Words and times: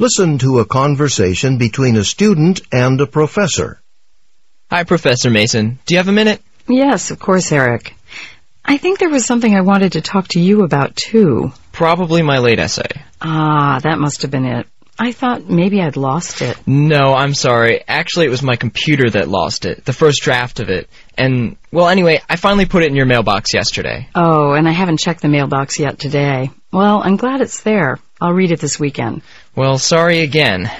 Listen 0.00 0.38
to 0.38 0.60
a 0.60 0.64
conversation 0.64 1.58
between 1.58 1.94
a 1.94 2.04
student 2.04 2.62
and 2.72 2.98
a 3.02 3.06
professor. 3.06 3.82
Hi, 4.70 4.84
Professor 4.84 5.28
Mason. 5.28 5.78
Do 5.84 5.94
you 5.94 5.98
have 5.98 6.08
a 6.08 6.12
minute? 6.12 6.40
Yes, 6.66 7.10
of 7.10 7.18
course, 7.18 7.52
Eric. 7.52 7.94
I 8.64 8.78
think 8.78 8.98
there 8.98 9.10
was 9.10 9.26
something 9.26 9.54
I 9.54 9.60
wanted 9.60 9.92
to 9.92 10.00
talk 10.00 10.28
to 10.28 10.40
you 10.40 10.62
about, 10.62 10.96
too. 10.96 11.52
Probably 11.72 12.22
my 12.22 12.38
late 12.38 12.58
essay. 12.58 12.88
Ah, 13.20 13.78
that 13.82 13.98
must 13.98 14.22
have 14.22 14.30
been 14.30 14.46
it. 14.46 14.66
I 14.98 15.12
thought 15.12 15.50
maybe 15.50 15.82
I'd 15.82 15.98
lost 15.98 16.40
it. 16.40 16.56
No, 16.66 17.12
I'm 17.12 17.34
sorry. 17.34 17.84
Actually, 17.86 18.24
it 18.24 18.30
was 18.30 18.42
my 18.42 18.56
computer 18.56 19.10
that 19.10 19.28
lost 19.28 19.66
it, 19.66 19.84
the 19.84 19.92
first 19.92 20.22
draft 20.22 20.60
of 20.60 20.70
it. 20.70 20.88
And, 21.18 21.58
well, 21.70 21.88
anyway, 21.88 22.22
I 22.26 22.36
finally 22.36 22.64
put 22.64 22.84
it 22.84 22.88
in 22.88 22.96
your 22.96 23.04
mailbox 23.04 23.52
yesterday. 23.52 24.08
Oh, 24.14 24.52
and 24.52 24.66
I 24.66 24.72
haven't 24.72 25.00
checked 25.00 25.20
the 25.20 25.28
mailbox 25.28 25.78
yet 25.78 25.98
today. 25.98 26.48
Well, 26.72 27.02
I'm 27.04 27.16
glad 27.16 27.42
it's 27.42 27.60
there. 27.60 27.98
I'll 28.20 28.32
read 28.32 28.52
it 28.52 28.60
this 28.60 28.78
weekend. 28.78 29.22
Well, 29.54 29.78
sorry 29.78 30.20
again. 30.20 30.70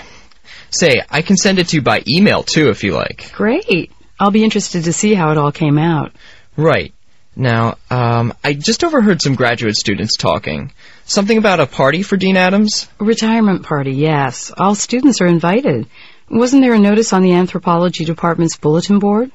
Say, 0.70 1.02
I 1.10 1.22
can 1.22 1.36
send 1.36 1.58
it 1.58 1.68
to 1.68 1.76
you 1.76 1.82
by 1.82 2.02
email, 2.06 2.42
too, 2.42 2.68
if 2.68 2.84
you 2.84 2.94
like. 2.94 3.32
Great. 3.32 3.90
I'll 4.18 4.30
be 4.30 4.44
interested 4.44 4.84
to 4.84 4.92
see 4.92 5.14
how 5.14 5.32
it 5.32 5.38
all 5.38 5.52
came 5.52 5.78
out. 5.78 6.12
Right. 6.56 6.92
Now, 7.34 7.78
um, 7.90 8.34
I 8.44 8.52
just 8.52 8.84
overheard 8.84 9.22
some 9.22 9.34
graduate 9.34 9.76
students 9.76 10.16
talking. 10.16 10.72
Something 11.06 11.38
about 11.38 11.60
a 11.60 11.66
party 11.66 12.02
for 12.02 12.16
Dean 12.16 12.36
Adams? 12.36 12.88
Retirement 12.98 13.64
party, 13.64 13.92
yes. 13.92 14.52
All 14.56 14.74
students 14.74 15.20
are 15.20 15.26
invited. 15.26 15.86
Wasn't 16.28 16.62
there 16.62 16.74
a 16.74 16.78
notice 16.78 17.12
on 17.12 17.22
the 17.22 17.32
anthropology 17.32 18.04
department's 18.04 18.56
bulletin 18.56 18.98
board? 18.98 19.32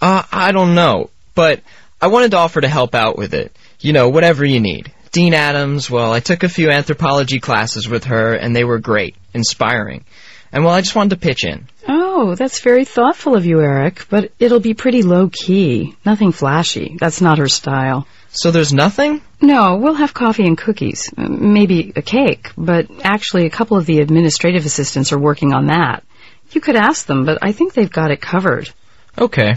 Uh, 0.00 0.22
I 0.32 0.52
don't 0.52 0.74
know, 0.74 1.10
but 1.34 1.60
I 2.00 2.06
wanted 2.06 2.30
to 2.30 2.38
offer 2.38 2.60
to 2.60 2.68
help 2.68 2.94
out 2.94 3.18
with 3.18 3.34
it. 3.34 3.54
You 3.80 3.92
know, 3.92 4.08
whatever 4.08 4.44
you 4.44 4.60
need. 4.60 4.92
Dean 5.12 5.34
Adams, 5.34 5.90
well, 5.90 6.12
I 6.12 6.20
took 6.20 6.44
a 6.44 6.48
few 6.48 6.70
anthropology 6.70 7.40
classes 7.40 7.88
with 7.88 8.04
her, 8.04 8.34
and 8.34 8.54
they 8.54 8.64
were 8.64 8.78
great, 8.78 9.16
inspiring. 9.34 10.04
And 10.52 10.64
well, 10.64 10.74
I 10.74 10.80
just 10.80 10.94
wanted 10.94 11.10
to 11.10 11.26
pitch 11.26 11.44
in. 11.44 11.66
Oh, 11.88 12.34
that's 12.34 12.60
very 12.60 12.84
thoughtful 12.84 13.36
of 13.36 13.46
you, 13.46 13.60
Eric, 13.60 14.06
but 14.08 14.32
it'll 14.38 14.60
be 14.60 14.74
pretty 14.74 15.02
low 15.02 15.28
key. 15.28 15.96
Nothing 16.04 16.32
flashy. 16.32 16.96
That's 16.98 17.20
not 17.20 17.38
her 17.38 17.48
style. 17.48 18.06
So 18.30 18.50
there's 18.50 18.72
nothing? 18.72 19.22
No, 19.40 19.76
we'll 19.76 19.94
have 19.94 20.14
coffee 20.14 20.46
and 20.46 20.56
cookies. 20.56 21.12
Maybe 21.16 21.92
a 21.96 22.02
cake, 22.02 22.50
but 22.56 22.88
actually 23.02 23.46
a 23.46 23.50
couple 23.50 23.76
of 23.76 23.86
the 23.86 24.00
administrative 24.00 24.66
assistants 24.66 25.12
are 25.12 25.18
working 25.18 25.52
on 25.52 25.66
that. 25.66 26.04
You 26.52 26.60
could 26.60 26.76
ask 26.76 27.06
them, 27.06 27.24
but 27.24 27.38
I 27.42 27.52
think 27.52 27.72
they've 27.72 27.90
got 27.90 28.10
it 28.10 28.20
covered. 28.20 28.70
Okay. 29.18 29.54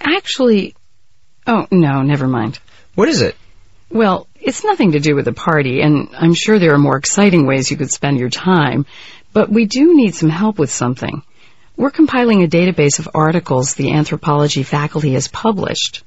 Actually, 0.00 0.74
oh, 1.46 1.66
no, 1.70 2.02
never 2.02 2.26
mind. 2.26 2.58
What 2.94 3.08
is 3.08 3.22
it? 3.22 3.36
Well, 3.90 4.26
it's 4.40 4.64
nothing 4.64 4.92
to 4.92 5.00
do 5.00 5.14
with 5.14 5.24
the 5.24 5.32
party, 5.32 5.80
and 5.80 6.10
I'm 6.12 6.34
sure 6.34 6.58
there 6.58 6.74
are 6.74 6.78
more 6.78 6.96
exciting 6.96 7.46
ways 7.46 7.70
you 7.70 7.76
could 7.76 7.90
spend 7.90 8.18
your 8.18 8.28
time, 8.28 8.86
but 9.32 9.50
we 9.50 9.64
do 9.64 9.96
need 9.96 10.14
some 10.14 10.28
help 10.28 10.58
with 10.58 10.70
something. 10.70 11.22
We're 11.76 11.90
compiling 11.90 12.42
a 12.42 12.48
database 12.48 12.98
of 12.98 13.08
articles 13.14 13.74
the 13.74 13.92
anthropology 13.92 14.62
faculty 14.62 15.14
has 15.14 15.28
published. 15.28 16.02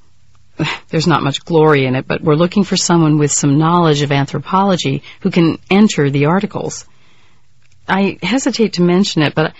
There's 0.90 1.06
not 1.06 1.22
much 1.22 1.44
glory 1.44 1.86
in 1.86 1.96
it, 1.96 2.06
but 2.06 2.20
we're 2.20 2.34
looking 2.34 2.64
for 2.64 2.76
someone 2.76 3.18
with 3.18 3.32
some 3.32 3.58
knowledge 3.58 4.02
of 4.02 4.12
anthropology 4.12 5.02
who 5.20 5.30
can 5.30 5.58
enter 5.70 6.10
the 6.10 6.26
articles. 6.26 6.84
I 7.88 8.18
hesitate 8.22 8.74
to 8.74 8.82
mention 8.82 9.22
it, 9.22 9.34
but 9.34 9.54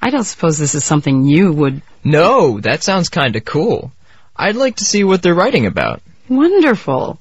I 0.00 0.10
don't 0.10 0.24
suppose 0.24 0.56
this 0.56 0.74
is 0.74 0.84
something 0.84 1.24
you 1.24 1.52
would. 1.52 1.82
No, 2.04 2.60
that 2.60 2.82
sounds 2.82 3.08
kinda 3.08 3.40
cool. 3.40 3.92
I'd 4.34 4.56
like 4.56 4.76
to 4.76 4.84
see 4.84 5.04
what 5.04 5.22
they're 5.22 5.34
writing 5.34 5.66
about. 5.66 6.00
Wonderful. 6.28 7.18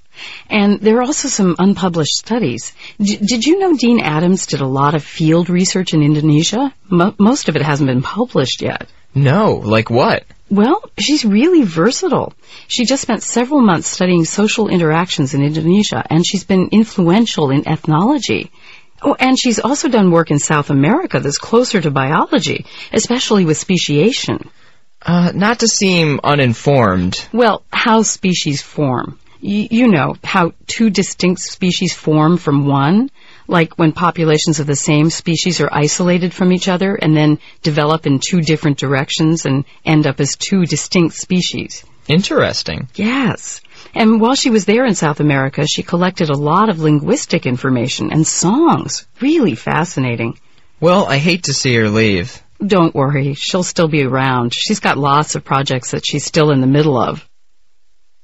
And 0.50 0.80
there 0.80 0.98
are 0.98 1.04
also 1.04 1.28
some 1.28 1.56
unpublished 1.60 2.16
studies. 2.16 2.74
D- 3.00 3.18
did 3.18 3.46
you 3.46 3.60
know 3.60 3.76
Dean 3.76 4.00
Adams 4.00 4.46
did 4.46 4.62
a 4.62 4.68
lot 4.68 4.96
of 4.96 5.04
field 5.04 5.50
research 5.50 5.94
in 5.94 6.02
Indonesia? 6.02 6.74
Mo- 6.90 7.16
most 7.20 7.50
of 7.50 7.56
it 7.56 7.62
hasn't 7.62 7.88
been 7.88 8.02
published 8.02 8.62
yet. 8.62 8.88
No, 9.14 9.54
like 9.54 9.90
what? 9.90 10.26
Well, 10.50 10.84
she's 11.00 11.26
really 11.26 11.64
versatile. 11.64 12.34
She 12.68 12.86
just 12.86 13.02
spent 13.02 13.24
several 13.24 13.62
months 13.62 13.88
studying 13.88 14.26
social 14.26 14.68
interactions 14.68 15.34
in 15.34 15.42
Indonesia, 15.42 16.06
and 16.08 16.26
she's 16.26 16.44
been 16.44 16.70
influential 16.72 17.50
in 17.50 17.68
ethnology. 17.68 18.52
Oh, 19.02 19.16
and 19.18 19.40
she's 19.40 19.60
also 19.60 19.90
done 19.90 20.12
work 20.12 20.32
in 20.32 20.40
South 20.40 20.70
America 20.70 21.20
that's 21.20 21.38
closer 21.38 21.82
to 21.82 21.92
biology, 21.92 22.66
especially 22.94 23.46
with 23.46 23.58
speciation. 23.58 24.50
Uh, 25.02 25.32
not 25.36 25.60
to 25.60 25.68
seem 25.68 26.20
uninformed. 26.24 27.28
Well, 27.32 27.64
how 27.72 28.02
species 28.02 28.62
form. 28.62 29.20
You 29.48 29.90
know, 29.90 30.16
how 30.24 30.54
two 30.66 30.90
distinct 30.90 31.40
species 31.40 31.94
form 31.94 32.38
from 32.38 32.66
one, 32.66 33.12
like 33.48 33.78
when 33.78 33.92
populations 33.92 34.60
of 34.60 34.66
the 34.66 34.76
same 34.76 35.12
species 35.12 35.62
are 35.62 35.70
isolated 35.72 36.34
from 36.34 36.52
each 36.52 36.68
other 36.68 36.96
and 36.96 37.16
then 37.16 37.38
develop 37.62 38.08
in 38.08 38.20
two 38.20 38.42
different 38.42 38.80
directions 38.80 39.46
and 39.46 39.66
end 39.86 40.08
up 40.08 40.20
as 40.20 40.36
two 40.36 40.66
distinct 40.66 41.14
species. 41.14 41.86
Interesting. 42.08 42.88
Yes. 42.96 43.62
And 43.94 44.20
while 44.20 44.34
she 44.34 44.50
was 44.50 44.66
there 44.66 44.84
in 44.84 44.96
South 44.96 45.20
America, 45.20 45.68
she 45.68 45.84
collected 45.84 46.30
a 46.32 46.38
lot 46.38 46.70
of 46.70 46.80
linguistic 46.80 47.46
information 47.46 48.12
and 48.12 48.26
songs. 48.26 49.06
Really 49.22 49.54
fascinating. 49.54 50.40
Well, 50.80 51.06
I 51.06 51.20
hate 51.20 51.44
to 51.44 51.54
see 51.54 51.76
her 51.76 51.90
leave. 51.90 52.42
Don't 52.66 52.96
worry, 52.96 53.36
she'll 53.36 53.62
still 53.62 53.90
be 53.90 54.04
around. 54.04 54.56
She's 54.56 54.80
got 54.80 54.98
lots 54.98 55.36
of 55.36 55.44
projects 55.44 55.92
that 55.92 56.04
she's 56.04 56.26
still 56.26 56.50
in 56.50 56.62
the 56.62 56.68
middle 56.68 56.98
of. 56.98 57.24